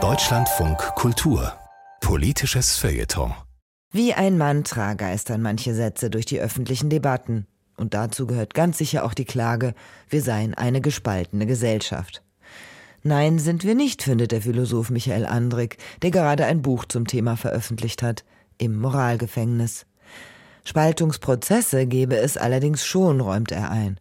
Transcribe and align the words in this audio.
Deutschlandfunk 0.00 0.78
Kultur 0.94 1.52
Politisches 2.00 2.76
Feuilleton 2.76 3.34
Wie 3.90 4.14
ein 4.14 4.38
Mantra 4.38 4.94
geistern 4.94 5.42
manche 5.42 5.74
Sätze 5.74 6.08
durch 6.08 6.24
die 6.24 6.38
öffentlichen 6.38 6.90
Debatten. 6.90 7.48
Und 7.76 7.94
dazu 7.94 8.28
gehört 8.28 8.54
ganz 8.54 8.78
sicher 8.78 9.04
auch 9.04 9.14
die 9.14 9.24
Klage, 9.24 9.74
wir 10.08 10.22
seien 10.22 10.54
eine 10.54 10.80
gespaltene 10.80 11.44
Gesellschaft. 11.44 12.22
Nein, 13.02 13.40
sind 13.40 13.64
wir 13.64 13.74
nicht, 13.74 14.04
findet 14.04 14.30
der 14.30 14.42
Philosoph 14.42 14.90
Michael 14.90 15.26
Andrik, 15.26 15.78
der 16.02 16.12
gerade 16.12 16.44
ein 16.44 16.62
Buch 16.62 16.84
zum 16.84 17.04
Thema 17.04 17.36
veröffentlicht 17.36 18.04
hat, 18.04 18.24
im 18.58 18.78
Moralgefängnis. 18.78 19.86
Spaltungsprozesse 20.62 21.88
gebe 21.88 22.16
es 22.16 22.36
allerdings 22.36 22.86
schon, 22.86 23.20
räumt 23.20 23.50
er 23.50 23.72
ein. 23.72 23.98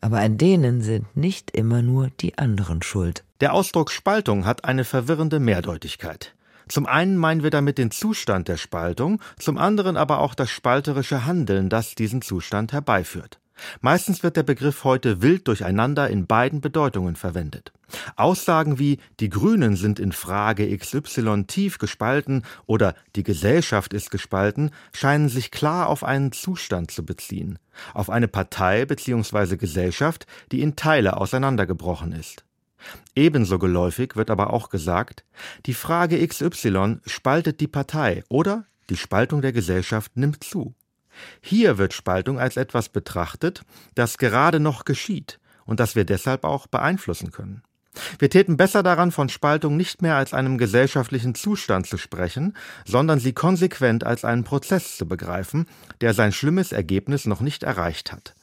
Aber 0.00 0.18
an 0.18 0.36
denen 0.36 0.82
sind 0.82 1.16
nicht 1.16 1.52
immer 1.52 1.80
nur 1.80 2.10
die 2.20 2.38
anderen 2.38 2.82
schuld. 2.82 3.22
Der 3.42 3.52
Ausdruck 3.52 3.90
Spaltung 3.90 4.46
hat 4.46 4.64
eine 4.64 4.84
verwirrende 4.84 5.40
Mehrdeutigkeit. 5.40 6.34
Zum 6.68 6.86
einen 6.86 7.18
meinen 7.18 7.42
wir 7.42 7.50
damit 7.50 7.76
den 7.76 7.90
Zustand 7.90 8.48
der 8.48 8.56
Spaltung, 8.56 9.20
zum 9.38 9.58
anderen 9.58 9.98
aber 9.98 10.20
auch 10.20 10.34
das 10.34 10.48
spalterische 10.48 11.26
Handeln, 11.26 11.68
das 11.68 11.94
diesen 11.94 12.22
Zustand 12.22 12.72
herbeiführt. 12.72 13.38
Meistens 13.82 14.22
wird 14.22 14.38
der 14.38 14.42
Begriff 14.42 14.84
heute 14.84 15.20
wild 15.20 15.48
durcheinander 15.48 16.08
in 16.08 16.26
beiden 16.26 16.62
Bedeutungen 16.62 17.14
verwendet. 17.14 17.72
Aussagen 18.16 18.78
wie 18.78 18.98
die 19.20 19.28
Grünen 19.28 19.76
sind 19.76 20.00
in 20.00 20.12
Frage 20.12 20.74
XY 20.74 21.44
tief 21.46 21.76
gespalten 21.76 22.42
oder 22.64 22.94
die 23.16 23.22
Gesellschaft 23.22 23.92
ist 23.92 24.10
gespalten 24.10 24.70
scheinen 24.94 25.28
sich 25.28 25.50
klar 25.50 25.88
auf 25.88 26.04
einen 26.04 26.32
Zustand 26.32 26.90
zu 26.90 27.04
beziehen, 27.04 27.58
auf 27.92 28.08
eine 28.08 28.28
Partei 28.28 28.86
bzw. 28.86 29.56
Gesellschaft, 29.56 30.26
die 30.52 30.62
in 30.62 30.74
Teile 30.74 31.18
auseinandergebrochen 31.18 32.12
ist. 32.12 32.46
Ebenso 33.14 33.58
geläufig 33.58 34.16
wird 34.16 34.30
aber 34.30 34.52
auch 34.52 34.68
gesagt, 34.68 35.24
die 35.66 35.74
Frage 35.74 36.26
XY 36.26 36.98
spaltet 37.06 37.60
die 37.60 37.68
Partei 37.68 38.22
oder 38.28 38.66
die 38.90 38.96
Spaltung 38.96 39.42
der 39.42 39.52
Gesellschaft 39.52 40.16
nimmt 40.16 40.44
zu. 40.44 40.74
Hier 41.40 41.78
wird 41.78 41.94
Spaltung 41.94 42.38
als 42.38 42.56
etwas 42.56 42.88
betrachtet, 42.88 43.62
das 43.94 44.18
gerade 44.18 44.60
noch 44.60 44.84
geschieht 44.84 45.40
und 45.64 45.80
das 45.80 45.96
wir 45.96 46.04
deshalb 46.04 46.44
auch 46.44 46.66
beeinflussen 46.66 47.32
können. 47.32 47.62
Wir 48.18 48.28
täten 48.28 48.58
besser 48.58 48.82
daran, 48.82 49.10
von 49.10 49.30
Spaltung 49.30 49.76
nicht 49.76 50.02
mehr 50.02 50.16
als 50.16 50.34
einem 50.34 50.58
gesellschaftlichen 50.58 51.34
Zustand 51.34 51.86
zu 51.86 51.96
sprechen, 51.96 52.54
sondern 52.84 53.18
sie 53.18 53.32
konsequent 53.32 54.04
als 54.04 54.24
einen 54.24 54.44
Prozess 54.44 54.98
zu 54.98 55.06
begreifen, 55.06 55.66
der 56.02 56.12
sein 56.12 56.32
schlimmes 56.32 56.72
Ergebnis 56.72 57.24
noch 57.24 57.40
nicht 57.40 57.62
erreicht 57.62 58.12
hat. 58.12 58.34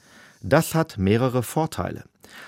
Das 0.41 0.73
hat 0.73 0.97
mehrere 0.97 1.43
Vorteile. 1.43 2.05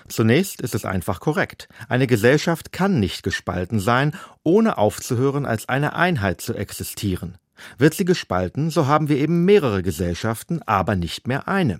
Zunächst 0.07 0.61
ist 0.61 0.75
es 0.75 0.85
einfach 0.85 1.19
korrekt. 1.19 1.67
Eine 1.89 2.07
Gesellschaft 2.07 2.71
kann 2.71 2.99
nicht 2.99 3.23
gespalten 3.23 3.79
sein, 3.79 4.15
ohne 4.43 4.77
aufzuhören, 4.77 5.45
als 5.45 5.69
eine 5.69 5.95
Einheit 5.95 6.41
zu 6.41 6.53
existieren. 6.53 7.37
Wird 7.77 7.93
sie 7.93 8.05
gespalten, 8.05 8.69
so 8.69 8.87
haben 8.87 9.09
wir 9.09 9.17
eben 9.17 9.45
mehrere 9.45 9.81
Gesellschaften, 9.81 10.61
aber 10.65 10.95
nicht 10.95 11.27
mehr 11.27 11.47
eine. 11.47 11.79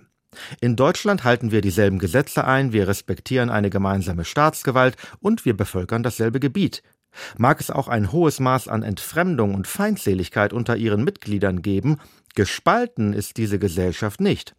In 0.60 0.76
Deutschland 0.76 1.24
halten 1.24 1.50
wir 1.50 1.60
dieselben 1.60 1.98
Gesetze 1.98 2.44
ein, 2.44 2.72
wir 2.72 2.88
respektieren 2.88 3.50
eine 3.50 3.70
gemeinsame 3.70 4.24
Staatsgewalt 4.24 4.96
und 5.20 5.44
wir 5.44 5.56
bevölkern 5.56 6.02
dasselbe 6.02 6.40
Gebiet. 6.40 6.82
Mag 7.38 7.60
es 7.60 7.70
auch 7.70 7.88
ein 7.88 8.12
hohes 8.12 8.40
Maß 8.40 8.68
an 8.68 8.82
Entfremdung 8.82 9.54
und 9.54 9.66
Feindseligkeit 9.66 10.52
unter 10.52 10.76
ihren 10.76 11.04
Mitgliedern 11.04 11.62
geben, 11.62 11.98
gespalten 12.34 13.14
ist 13.14 13.38
diese 13.38 13.58
Gesellschaft 13.58 14.20
nicht. 14.20 14.54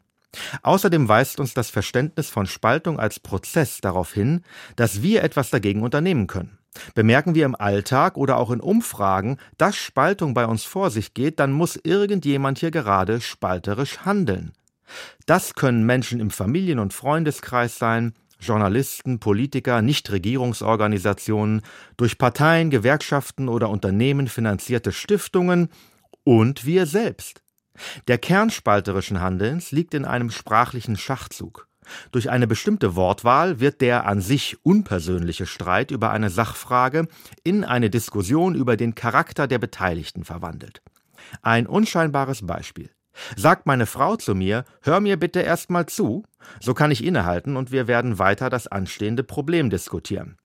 Außerdem 0.63 1.07
weist 1.07 1.39
uns 1.39 1.53
das 1.53 1.69
Verständnis 1.69 2.29
von 2.29 2.45
Spaltung 2.45 2.99
als 2.99 3.19
Prozess 3.19 3.79
darauf 3.81 4.13
hin, 4.13 4.41
dass 4.75 5.01
wir 5.01 5.23
etwas 5.23 5.49
dagegen 5.49 5.83
unternehmen 5.83 6.27
können. 6.27 6.57
Bemerken 6.93 7.35
wir 7.35 7.45
im 7.45 7.55
Alltag 7.55 8.17
oder 8.17 8.37
auch 8.37 8.51
in 8.51 8.59
Umfragen, 8.59 9.37
dass 9.57 9.75
Spaltung 9.75 10.33
bei 10.33 10.45
uns 10.45 10.63
vor 10.63 10.91
sich 10.91 11.13
geht, 11.13 11.39
dann 11.39 11.51
muss 11.51 11.79
irgendjemand 11.83 12.59
hier 12.59 12.71
gerade 12.71 13.21
spalterisch 13.21 13.99
handeln. 13.99 14.53
Das 15.25 15.55
können 15.55 15.85
Menschen 15.85 16.19
im 16.19 16.31
Familien- 16.31 16.79
und 16.79 16.93
Freundeskreis 16.93 17.77
sein, 17.77 18.13
Journalisten, 18.39 19.19
Politiker, 19.19 19.81
Nichtregierungsorganisationen, 19.81 21.61
durch 21.97 22.17
Parteien, 22.17 22.69
Gewerkschaften 22.69 23.49
oder 23.49 23.69
Unternehmen 23.69 24.27
finanzierte 24.27 24.91
Stiftungen 24.91 25.69
und 26.23 26.65
wir 26.65 26.85
selbst. 26.85 27.41
Der 28.07 28.17
Kern 28.17 28.49
spalterischen 28.49 29.21
Handelns 29.21 29.71
liegt 29.71 29.93
in 29.93 30.05
einem 30.05 30.31
sprachlichen 30.31 30.97
Schachzug. 30.97 31.67
Durch 32.11 32.29
eine 32.29 32.47
bestimmte 32.47 32.95
Wortwahl 32.95 33.59
wird 33.59 33.81
der 33.81 34.05
an 34.05 34.21
sich 34.21 34.57
unpersönliche 34.63 35.45
Streit 35.45 35.91
über 35.91 36.11
eine 36.11 36.29
Sachfrage 36.29 37.07
in 37.43 37.63
eine 37.63 37.89
Diskussion 37.89 38.55
über 38.55 38.77
den 38.77 38.95
Charakter 38.95 39.47
der 39.47 39.59
Beteiligten 39.59 40.23
verwandelt. 40.23 40.81
Ein 41.41 41.67
unscheinbares 41.67 42.45
Beispiel. 42.45 42.89
Sagt 43.35 43.65
meine 43.65 43.85
Frau 43.87 44.15
zu 44.15 44.35
mir, 44.35 44.65
hör 44.81 44.99
mir 44.99 45.17
bitte 45.17 45.39
erst 45.39 45.69
mal 45.69 45.87
zu, 45.87 46.23
so 46.59 46.73
kann 46.73 46.91
ich 46.91 47.03
innehalten 47.03 47.57
und 47.57 47.71
wir 47.71 47.87
werden 47.87 48.19
weiter 48.19 48.49
das 48.49 48.67
anstehende 48.67 49.23
Problem 49.23 49.69
diskutieren. 49.69 50.37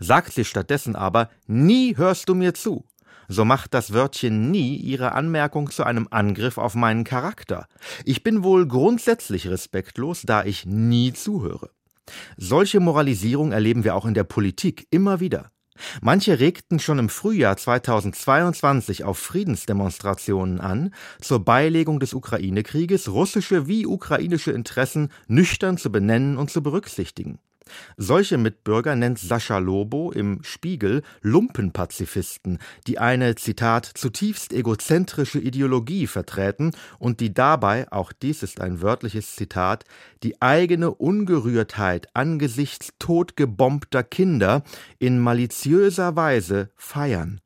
Sagt 0.00 0.32
sie 0.32 0.44
stattdessen 0.44 0.96
aber, 0.96 1.30
nie 1.46 1.96
hörst 1.96 2.28
du 2.28 2.34
mir 2.34 2.54
zu, 2.54 2.84
so 3.28 3.44
macht 3.44 3.74
das 3.74 3.92
Wörtchen 3.92 4.50
nie 4.50 4.76
ihre 4.76 5.12
Anmerkung 5.12 5.70
zu 5.70 5.84
einem 5.84 6.08
Angriff 6.10 6.58
auf 6.58 6.74
meinen 6.74 7.04
Charakter. 7.04 7.66
Ich 8.04 8.22
bin 8.22 8.42
wohl 8.42 8.66
grundsätzlich 8.66 9.48
respektlos, 9.48 10.22
da 10.22 10.44
ich 10.44 10.66
nie 10.66 11.12
zuhöre. 11.12 11.70
Solche 12.36 12.80
Moralisierung 12.80 13.52
erleben 13.52 13.84
wir 13.84 13.94
auch 13.94 14.06
in 14.06 14.14
der 14.14 14.24
Politik 14.24 14.86
immer 14.90 15.20
wieder. 15.20 15.50
Manche 16.00 16.38
regten 16.38 16.78
schon 16.78 16.98
im 16.98 17.08
Frühjahr 17.08 17.56
2022 17.56 19.04
auf 19.04 19.18
Friedensdemonstrationen 19.18 20.60
an, 20.60 20.94
zur 21.20 21.44
Beilegung 21.44 21.98
des 21.98 22.14
Ukraine-Krieges 22.14 23.10
russische 23.10 23.66
wie 23.66 23.86
ukrainische 23.86 24.52
Interessen 24.52 25.10
nüchtern 25.28 25.78
zu 25.78 25.90
benennen 25.90 26.36
und 26.36 26.50
zu 26.50 26.62
berücksichtigen. 26.62 27.38
Solche 27.96 28.38
Mitbürger 28.38 28.96
nennt 28.96 29.18
Sascha 29.18 29.58
Lobo 29.58 30.12
im 30.12 30.42
Spiegel 30.42 31.02
Lumpenpazifisten, 31.20 32.58
die 32.86 32.98
eine, 32.98 33.34
Zitat, 33.34 33.86
zutiefst 33.86 34.52
egozentrische 34.52 35.38
Ideologie 35.38 36.06
vertreten 36.06 36.72
und 36.98 37.20
die 37.20 37.32
dabei, 37.34 37.90
auch 37.92 38.12
dies 38.12 38.42
ist 38.42 38.60
ein 38.60 38.82
wörtliches 38.82 39.36
Zitat, 39.36 39.84
die 40.22 40.40
eigene 40.40 40.90
Ungerührtheit 40.90 42.08
angesichts 42.14 42.92
totgebombter 42.98 44.02
Kinder 44.02 44.62
in 44.98 45.18
maliziöser 45.18 46.16
Weise 46.16 46.70
feiern. 46.76 47.40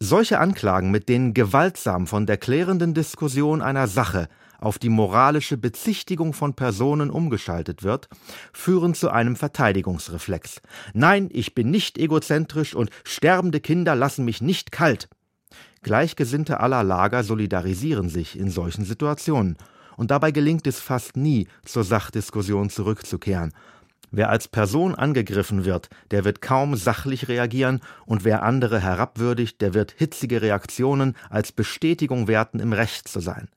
Solche 0.00 0.38
Anklagen, 0.38 0.92
mit 0.92 1.08
denen 1.08 1.34
gewaltsam 1.34 2.06
von 2.06 2.24
der 2.24 2.36
klärenden 2.36 2.94
Diskussion 2.94 3.60
einer 3.60 3.88
Sache 3.88 4.28
auf 4.60 4.78
die 4.78 4.90
moralische 4.90 5.56
Bezichtigung 5.56 6.34
von 6.34 6.54
Personen 6.54 7.10
umgeschaltet 7.10 7.82
wird, 7.82 8.08
führen 8.52 8.94
zu 8.94 9.10
einem 9.10 9.34
Verteidigungsreflex. 9.34 10.62
Nein, 10.94 11.28
ich 11.32 11.52
bin 11.56 11.72
nicht 11.72 11.98
egozentrisch 11.98 12.76
und 12.76 12.90
sterbende 13.02 13.58
Kinder 13.58 13.96
lassen 13.96 14.24
mich 14.24 14.40
nicht 14.40 14.70
kalt. 14.70 15.08
Gleichgesinnte 15.82 16.60
aller 16.60 16.84
Lager 16.84 17.24
solidarisieren 17.24 18.08
sich 18.08 18.38
in 18.38 18.50
solchen 18.50 18.84
Situationen, 18.84 19.56
und 19.96 20.12
dabei 20.12 20.30
gelingt 20.30 20.68
es 20.68 20.78
fast 20.78 21.16
nie, 21.16 21.48
zur 21.64 21.82
Sachdiskussion 21.82 22.70
zurückzukehren. 22.70 23.52
Wer 24.10 24.30
als 24.30 24.48
Person 24.48 24.94
angegriffen 24.94 25.64
wird, 25.64 25.90
der 26.10 26.24
wird 26.24 26.40
kaum 26.40 26.76
sachlich 26.76 27.28
reagieren, 27.28 27.80
und 28.06 28.24
wer 28.24 28.42
andere 28.42 28.80
herabwürdigt, 28.80 29.60
der 29.60 29.74
wird 29.74 29.94
hitzige 29.96 30.40
Reaktionen 30.40 31.14
als 31.28 31.52
Bestätigung 31.52 32.28
werten, 32.28 32.60
im 32.60 32.72
Recht 32.72 33.08
zu 33.08 33.20
sein. 33.20 33.48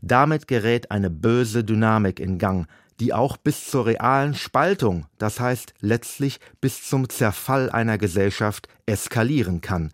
Damit 0.00 0.48
gerät 0.48 0.90
eine 0.90 1.10
böse 1.10 1.64
Dynamik 1.64 2.20
in 2.20 2.38
Gang, 2.38 2.66
die 3.00 3.12
auch 3.12 3.36
bis 3.36 3.70
zur 3.70 3.86
realen 3.86 4.34
Spaltung, 4.34 5.06
das 5.18 5.40
heißt 5.40 5.74
letztlich 5.80 6.38
bis 6.60 6.86
zum 6.86 7.08
Zerfall 7.08 7.70
einer 7.70 7.98
Gesellschaft 7.98 8.68
eskalieren 8.86 9.60
kann. 9.60 9.92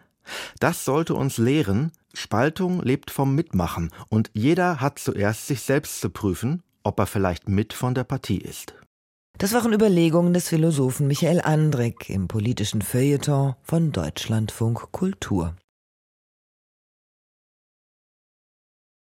Das 0.58 0.84
sollte 0.84 1.14
uns 1.14 1.38
lehren, 1.38 1.92
Spaltung 2.14 2.82
lebt 2.82 3.10
vom 3.10 3.34
Mitmachen 3.34 3.90
und 4.08 4.30
jeder 4.32 4.80
hat 4.80 4.98
zuerst 4.98 5.46
sich 5.46 5.62
selbst 5.62 6.00
zu 6.00 6.10
prüfen, 6.10 6.62
ob 6.82 6.98
er 6.98 7.06
vielleicht 7.06 7.48
mit 7.48 7.72
von 7.72 7.94
der 7.94 8.04
Partie 8.04 8.38
ist. 8.38 8.74
Das 9.40 9.54
waren 9.54 9.72
Überlegungen 9.72 10.34
des 10.34 10.50
Philosophen 10.50 11.06
Michael 11.06 11.40
Andrik 11.40 12.10
im 12.10 12.28
politischen 12.28 12.82
Feuilleton 12.82 13.54
von 13.62 13.90
Deutschlandfunk 13.90 14.92
Kultur. 14.92 15.56